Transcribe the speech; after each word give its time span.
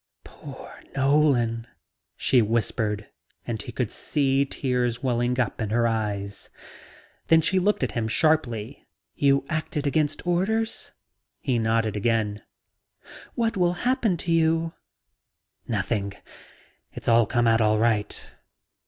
"Poor 0.23 0.81
Nolan," 0.95 1.67
she 2.17 2.41
whispered 2.41 3.05
and 3.45 3.61
he 3.61 3.71
could 3.71 3.91
see 3.91 4.43
the 4.43 4.49
tears 4.49 5.03
welling 5.03 5.37
in 5.59 5.69
her 5.69 5.87
eyes. 5.87 6.49
Then 7.27 7.39
she 7.39 7.59
looked 7.59 7.83
at 7.83 7.91
him 7.91 8.07
sharply. 8.07 8.87
"You 9.13 9.45
acted 9.47 9.85
against 9.85 10.25
orders?" 10.25 10.89
He 11.39 11.59
nodded 11.59 11.95
again. 11.95 12.41
"What 13.35 13.55
will 13.55 13.73
happen 13.85 14.17
to 14.17 14.31
you?" 14.31 14.73
"Nothing. 15.67 16.13
It'll 16.95 17.13
all 17.15 17.25
come 17.27 17.45
out 17.45 17.61
all 17.61 17.77
right. 17.77 18.27